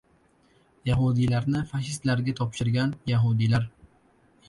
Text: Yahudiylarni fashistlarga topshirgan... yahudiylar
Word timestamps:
Yahudiylarni 0.91 1.63
fashistlarga 1.73 2.37
topshirgan... 2.43 2.99
yahudiylar 3.15 3.73